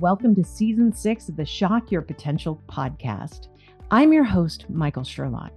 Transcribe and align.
Welcome 0.00 0.34
to 0.36 0.44
season 0.44 0.92
six 0.92 1.28
of 1.28 1.36
the 1.36 1.44
Shock 1.44 1.92
Your 1.92 2.02
Potential 2.02 2.60
podcast. 2.66 3.48
I'm 3.90 4.12
your 4.12 4.24
host, 4.24 4.64
Michael 4.68 5.04
Sherlock. 5.04 5.52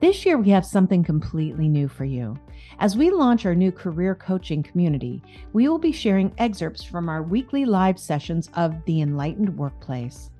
This 0.00 0.24
year, 0.24 0.38
we 0.38 0.50
have 0.50 0.66
something 0.66 1.02
completely 1.02 1.68
new 1.68 1.88
for 1.88 2.04
you. 2.04 2.38
As 2.78 2.96
we 2.96 3.10
launch 3.10 3.46
our 3.46 3.54
new 3.54 3.72
career 3.72 4.14
coaching 4.14 4.62
community, 4.62 5.22
we 5.54 5.66
will 5.66 5.78
be 5.78 5.92
sharing 5.92 6.32
excerpts 6.38 6.84
from 6.84 7.08
our 7.08 7.22
weekly 7.22 7.64
live 7.64 7.98
sessions 7.98 8.50
of 8.54 8.76
The 8.84 9.00
Enlightened 9.00 9.56
Workplace. 9.56 10.30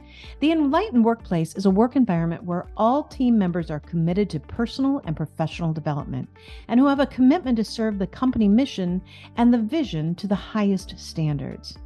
The 0.41 0.52
Enlightened 0.52 1.04
Workplace 1.04 1.54
is 1.54 1.66
a 1.66 1.70
work 1.70 1.96
environment 1.96 2.45
where 2.45 2.68
all 2.77 3.04
team 3.04 3.38
members 3.38 3.70
are 3.70 3.80
committed 3.80 4.29
to 4.30 4.41
personal 4.41 5.00
and 5.07 5.16
professional 5.16 5.72
development 5.72 6.29
and 6.68 6.79
who 6.79 6.86
have 6.86 7.00
a 7.00 7.07
commitment 7.07 7.57
to 7.57 7.64
serve 7.64 7.98
the 7.98 8.07
company 8.07 8.48
mission 8.48 9.00
and 9.36 9.52
the 9.52 9.59
vision 9.59 10.14
to 10.16 10.27
the 10.27 10.34
highest 10.34 10.98
standards. 10.98 11.79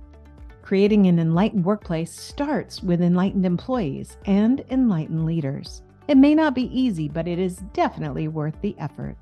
Creating 0.65 1.05
an 1.09 1.19
enlightened 1.19 1.63
workplace 1.63 2.11
starts 2.11 2.83
with 2.83 3.03
enlightened 3.03 3.45
employees 3.45 4.17
and 4.25 4.65
enlightened 4.71 5.27
leaders. 5.27 5.83
It 6.09 6.17
may 6.17 6.35
not 6.35 6.55
be 6.55 6.75
easy, 6.75 7.07
but 7.07 7.29
it 7.29 7.39
is 7.39 7.57
definitely 7.75 8.29
worth 8.29 8.59
the 8.63 8.75
effort. 8.79 9.19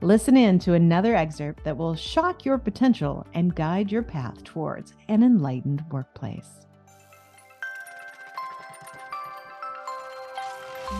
Listen 0.00 0.38
in 0.38 0.58
to 0.60 0.72
another 0.72 1.14
excerpt 1.14 1.64
that 1.64 1.76
will 1.76 1.94
shock 1.94 2.46
your 2.46 2.56
potential 2.56 3.26
and 3.34 3.54
guide 3.54 3.92
your 3.92 4.02
path 4.02 4.42
towards 4.42 4.94
an 5.08 5.22
enlightened 5.22 5.84
workplace. 5.92 6.64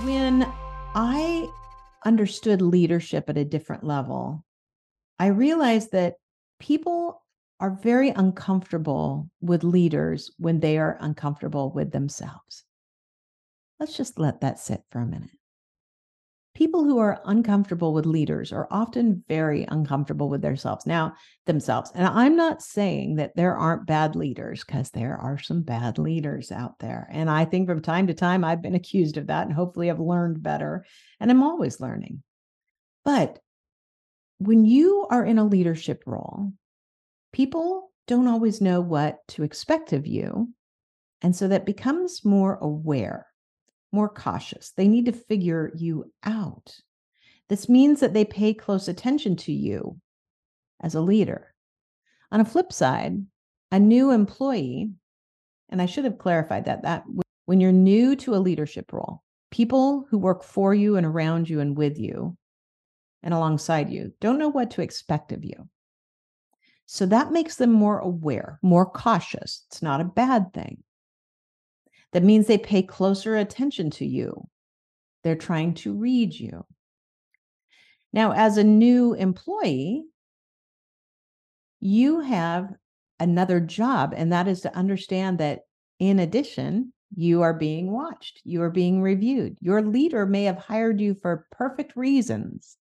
when 0.05 0.47
I 0.95 1.49
understood 2.05 2.61
leadership 2.61 3.31
at 3.31 3.39
a 3.39 3.47
different 3.47 3.83
level, 3.83 4.45
I 5.19 5.29
realized 5.29 5.93
that 5.93 6.17
people 6.59 7.23
are 7.61 7.79
very 7.83 8.09
uncomfortable 8.09 9.31
with 9.43 9.63
leaders 9.63 10.33
when 10.39 10.61
they 10.61 10.79
are 10.79 10.97
uncomfortable 11.01 11.71
with 11.71 11.93
themselves. 11.93 12.65
Let's 13.79 13.97
just 13.97 14.19
let 14.19 14.41
that 14.41 14.59
sit 14.59 14.83
for 14.91 15.01
a 15.01 15.07
minute. 15.07 15.31
People 16.55 16.83
who 16.85 16.99
are 16.99 17.21
uncomfortable 17.27 17.93
with 17.93 18.07
leaders 18.07 18.53
are 18.53 18.67
often 18.71 19.23
very 19.29 19.65
uncomfortable 19.69 20.29
with 20.29 20.43
themselves 20.43 20.85
now 20.85 21.15
themselves. 21.47 21.93
And 21.95 22.07
I'm 22.07 22.35
not 22.35 22.61
saying 22.61 23.17
that 23.17 23.37
there 23.37 23.57
aren't 23.57 23.87
bad 23.87 24.17
leaders 24.17 24.65
because 24.65 24.91
there 24.91 25.17
are 25.17 25.39
some 25.39 25.63
bad 25.63 25.99
leaders 25.99 26.51
out 26.51 26.79
there. 26.81 27.09
And 27.13 27.31
I 27.31 27.45
think 27.45 27.69
from 27.69 27.81
time 27.81 28.09
to 28.09 28.15
time 28.15 28.43
I've 28.43 28.63
been 28.63 28.75
accused 28.75 29.17
of 29.17 29.29
that 29.29 29.47
and 29.47 29.55
hopefully 29.55 29.91
I've 29.91 30.01
learned 30.01 30.43
better 30.43 30.85
and 31.21 31.31
I'm 31.31 31.43
always 31.43 31.81
learning. 31.81 32.23
But 33.05 33.39
when 34.39 34.65
you 34.65 35.07
are 35.11 35.25
in 35.25 35.39
a 35.39 35.45
leadership 35.45 36.03
role, 36.05 36.53
people 37.33 37.91
don't 38.07 38.29
always 38.29 38.61
know 38.61 38.81
what 38.81 39.19
to 39.29 39.43
expect 39.43 39.93
of 39.93 40.07
you. 40.07 40.49
And 41.23 41.35
so 41.35 41.49
that 41.49 41.67
becomes 41.67 42.25
more 42.25 42.57
aware 42.57 43.27
more 43.93 44.09
cautious. 44.09 44.73
They 44.77 44.89
need 44.89 45.07
to 45.07 45.13
figure 45.13 45.71
you 45.75 46.13
out. 46.25 46.77
This 47.49 47.69
means 47.69 48.01
that 48.01 48.15
they 48.15 48.25
pay 48.25 48.55
close 48.55 48.89
attention 48.89 49.37
to 49.37 49.53
you 49.53 49.99
as 50.81 50.95
a 50.95 51.01
leader. 51.01 51.53
On 52.31 52.41
a 52.41 52.45
flip 52.45 52.73
side, 52.73 53.25
a 53.73 53.79
new 53.79 54.13
employee, 54.13 54.93
and 55.69 55.83
I 55.83 55.87
should 55.87 56.05
have 56.05 56.19
clarified 56.19 56.65
that 56.67 56.83
that 56.83 57.05
when 57.47 57.61
you're 57.61 57.73
new 57.73 58.15
to 58.17 58.35
a 58.35 58.39
leadership 58.39 58.93
role, 58.93 59.23
people 59.51 60.07
who 60.11 60.19
work 60.19 60.45
for 60.45 60.73
you 60.73 60.97
and 60.97 61.05
around 61.05 61.49
you 61.49 61.59
and 61.61 61.77
with 61.77 61.99
you 61.99 62.37
and 63.23 63.35
alongside 63.35 63.91
you 63.91 64.13
don't 64.21 64.39
know 64.39 64.49
what 64.49 64.71
to 64.73 64.83
expect 64.83 65.33
of 65.33 65.45
you. 65.45 65.69
So 66.93 67.07
that 67.07 67.31
makes 67.31 67.55
them 67.55 67.71
more 67.71 68.01
aware, 68.01 68.59
more 68.63 68.85
cautious. 68.85 69.63
It's 69.69 69.81
not 69.81 70.01
a 70.01 70.05
bad 70.05 70.53
thing. 70.53 70.83
That 72.11 72.25
means 72.25 72.49
they 72.49 72.59
pay 72.59 72.83
closer 72.83 73.37
attention 73.37 73.91
to 73.91 74.05
you. 74.05 74.49
They're 75.23 75.37
trying 75.37 75.75
to 75.75 75.95
read 75.95 76.35
you. 76.35 76.67
Now, 78.13 78.33
as 78.33 78.57
a 78.57 78.65
new 78.65 79.15
employee, 79.15 80.03
you 81.79 82.23
have 82.23 82.75
another 83.21 83.61
job, 83.61 84.13
and 84.17 84.33
that 84.33 84.49
is 84.49 84.63
to 84.63 84.77
understand 84.77 85.39
that 85.39 85.61
in 86.01 86.19
addition, 86.19 86.93
you 87.15 87.43
are 87.43 87.55
being 87.55 87.93
watched, 87.93 88.41
you 88.43 88.63
are 88.63 88.71
being 88.71 89.01
reviewed. 89.01 89.59
Your 89.61 89.81
leader 89.81 90.27
may 90.27 90.43
have 90.43 90.59
hired 90.59 91.01
you 91.01 91.15
for 91.15 91.47
perfect 91.53 91.95
reasons 91.95 92.77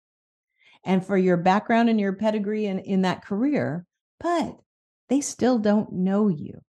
and 0.84 1.04
for 1.04 1.18
your 1.18 1.38
background 1.38 1.90
and 1.90 2.00
your 2.00 2.14
pedigree 2.14 2.68
in, 2.68 2.78
in 2.78 3.02
that 3.02 3.26
career, 3.26 3.88
but 4.20 4.60
they 5.10 5.22
still 5.22 5.60
don't 5.60 5.92
know 5.92 6.28
you. 6.28 6.62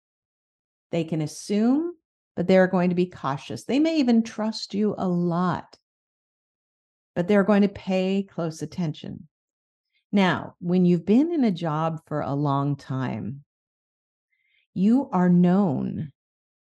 They 0.93 1.05
can 1.05 1.21
assume 1.21 1.97
but 2.37 2.47
they're 2.47 2.67
going 2.67 2.91
to 2.91 2.95
be 2.95 3.07
cautious. 3.07 3.65
They 3.65 3.79
may 3.79 3.97
even 3.97 4.23
trust 4.23 4.75
you 4.75 4.95
a 4.97 5.09
lot, 5.09 5.79
but 7.17 7.27
they're 7.27 7.45
going 7.45 7.62
to 7.62 7.69
pay 7.69 8.27
close 8.31 8.61
attention. 8.61 9.27
Now, 10.12 10.55
when 10.61 10.84
you've 10.84 11.07
been 11.07 11.33
in 11.33 11.45
a 11.45 11.51
job 11.51 12.01
for 12.07 12.21
a 12.21 12.34
long 12.34 12.77
time, 12.77 13.43
you 14.75 15.09
are 15.13 15.31
known. 15.31 16.13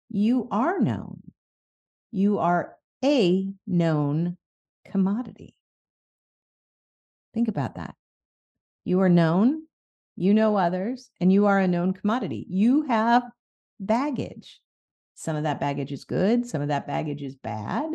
You 0.08 0.48
are 0.50 0.80
known. 0.80 1.20
You 2.10 2.38
are 2.38 2.76
a 3.04 3.52
known 3.66 4.36
commodity. 4.86 5.54
Think 7.34 7.48
about 7.48 7.76
that. 7.76 7.94
You 8.84 9.02
are 9.02 9.08
known, 9.08 9.66
you 10.20 10.34
know 10.34 10.56
others, 10.56 11.10
and 11.20 11.32
you 11.32 11.46
are 11.46 11.58
a 11.58 11.66
known 11.66 11.94
commodity. 11.94 12.46
You 12.48 12.82
have 12.82 13.22
baggage. 13.80 14.60
Some 15.14 15.34
of 15.34 15.44
that 15.44 15.60
baggage 15.60 15.92
is 15.92 16.04
good, 16.04 16.46
some 16.46 16.60
of 16.60 16.68
that 16.68 16.86
baggage 16.86 17.22
is 17.22 17.36
bad. 17.36 17.90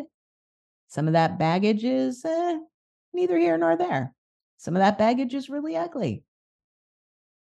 Some 0.88 1.08
of 1.08 1.14
that 1.14 1.38
baggage 1.38 1.84
is 1.84 2.26
eh, 2.26 2.58
neither 3.14 3.38
here 3.38 3.58
nor 3.58 3.78
there. 3.78 4.14
Some 4.58 4.76
of 4.76 4.80
that 4.80 4.98
baggage 4.98 5.34
is 5.34 5.50
really 5.50 5.76
ugly. 5.76 6.24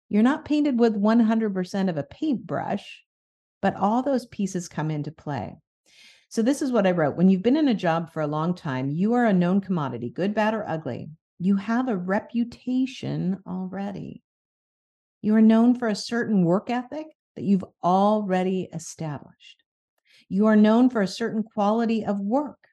You're 0.09 0.23
not 0.23 0.45
painted 0.45 0.79
with 0.79 0.95
100% 0.95 1.89
of 1.89 1.97
a 1.97 2.03
paintbrush, 2.03 3.03
but 3.61 3.75
all 3.75 4.03
those 4.03 4.25
pieces 4.25 4.67
come 4.67 4.91
into 4.91 5.11
play. 5.11 5.57
So, 6.29 6.41
this 6.41 6.61
is 6.61 6.73
what 6.73 6.85
I 6.85 6.91
wrote. 6.91 7.15
When 7.15 7.29
you've 7.29 7.41
been 7.41 7.55
in 7.55 7.69
a 7.69 7.73
job 7.73 8.11
for 8.11 8.21
a 8.21 8.27
long 8.27 8.53
time, 8.53 8.89
you 8.89 9.13
are 9.13 9.25
a 9.25 9.33
known 9.33 9.61
commodity, 9.61 10.09
good, 10.09 10.33
bad, 10.35 10.53
or 10.53 10.67
ugly. 10.67 11.09
You 11.39 11.55
have 11.55 11.87
a 11.87 11.95
reputation 11.95 13.39
already. 13.47 14.23
You 15.21 15.35
are 15.35 15.41
known 15.41 15.75
for 15.75 15.87
a 15.87 15.95
certain 15.95 16.43
work 16.43 16.69
ethic 16.69 17.07
that 17.35 17.43
you've 17.43 17.65
already 17.83 18.69
established. 18.73 19.63
You 20.29 20.47
are 20.47 20.55
known 20.55 20.89
for 20.89 21.01
a 21.01 21.07
certain 21.07 21.43
quality 21.43 22.05
of 22.05 22.19
work. 22.19 22.67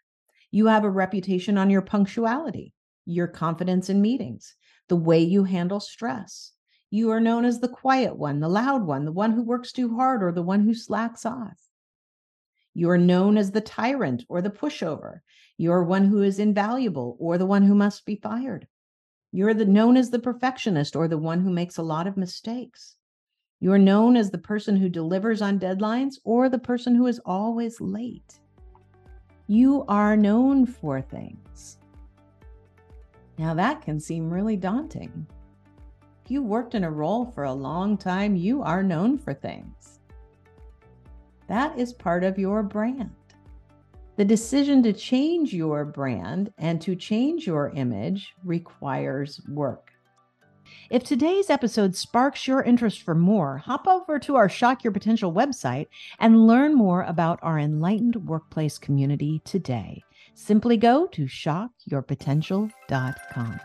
You 0.50 0.66
have 0.66 0.84
a 0.84 0.90
reputation 0.90 1.58
on 1.58 1.70
your 1.70 1.82
punctuality, 1.82 2.72
your 3.06 3.26
confidence 3.26 3.90
in 3.90 4.00
meetings, 4.00 4.54
the 4.88 4.96
way 4.96 5.20
you 5.20 5.44
handle 5.44 5.80
stress. 5.80 6.52
You 6.90 7.10
are 7.10 7.20
known 7.20 7.44
as 7.44 7.60
the 7.60 7.68
quiet 7.68 8.16
one, 8.16 8.40
the 8.40 8.48
loud 8.48 8.86
one, 8.86 9.04
the 9.04 9.12
one 9.12 9.32
who 9.32 9.42
works 9.42 9.72
too 9.72 9.96
hard, 9.96 10.22
or 10.22 10.32
the 10.32 10.42
one 10.42 10.60
who 10.60 10.74
slacks 10.74 11.26
off. 11.26 11.58
You 12.72 12.90
are 12.90 12.98
known 12.98 13.36
as 13.36 13.52
the 13.52 13.60
tyrant 13.60 14.24
or 14.28 14.42
the 14.42 14.50
pushover. 14.50 15.20
You 15.56 15.72
are 15.72 15.84
one 15.84 16.06
who 16.06 16.22
is 16.22 16.38
invaluable 16.38 17.16
or 17.20 17.38
the 17.38 17.46
one 17.46 17.62
who 17.62 17.74
must 17.74 18.04
be 18.04 18.16
fired. 18.16 18.66
You're 19.34 19.52
the, 19.52 19.64
known 19.64 19.96
as 19.96 20.10
the 20.10 20.20
perfectionist 20.20 20.94
or 20.94 21.08
the 21.08 21.18
one 21.18 21.40
who 21.40 21.50
makes 21.50 21.78
a 21.78 21.82
lot 21.82 22.06
of 22.06 22.16
mistakes. 22.16 22.94
You 23.58 23.72
are 23.72 23.78
known 23.80 24.16
as 24.16 24.30
the 24.30 24.38
person 24.38 24.76
who 24.76 24.88
delivers 24.88 25.42
on 25.42 25.58
deadlines 25.58 26.20
or 26.22 26.48
the 26.48 26.60
person 26.60 26.94
who 26.94 27.08
is 27.08 27.20
always 27.26 27.80
late. 27.80 28.38
You 29.48 29.84
are 29.88 30.16
known 30.16 30.66
for 30.66 31.02
things. 31.02 31.78
Now, 33.36 33.54
that 33.54 33.82
can 33.82 33.98
seem 33.98 34.30
really 34.30 34.56
daunting. 34.56 35.26
If 36.24 36.30
you 36.30 36.40
worked 36.40 36.76
in 36.76 36.84
a 36.84 36.90
role 36.92 37.26
for 37.26 37.42
a 37.42 37.52
long 37.52 37.98
time, 37.98 38.36
you 38.36 38.62
are 38.62 38.84
known 38.84 39.18
for 39.18 39.34
things. 39.34 39.98
That 41.48 41.76
is 41.76 41.92
part 41.92 42.22
of 42.22 42.38
your 42.38 42.62
brand. 42.62 43.10
The 44.16 44.24
decision 44.24 44.80
to 44.84 44.92
change 44.92 45.52
your 45.52 45.84
brand 45.84 46.52
and 46.58 46.80
to 46.82 46.94
change 46.94 47.48
your 47.48 47.70
image 47.70 48.32
requires 48.44 49.40
work. 49.48 49.90
If 50.88 51.02
today's 51.02 51.50
episode 51.50 51.96
sparks 51.96 52.46
your 52.46 52.62
interest 52.62 53.02
for 53.02 53.16
more, 53.16 53.58
hop 53.58 53.88
over 53.88 54.20
to 54.20 54.36
our 54.36 54.48
Shock 54.48 54.84
Your 54.84 54.92
Potential 54.92 55.32
website 55.32 55.88
and 56.20 56.46
learn 56.46 56.74
more 56.74 57.02
about 57.02 57.40
our 57.42 57.58
enlightened 57.58 58.14
workplace 58.26 58.78
community 58.78 59.42
today. 59.44 60.00
Simply 60.34 60.76
go 60.76 61.08
to 61.08 61.24
shockyourpotential.com. 61.24 63.60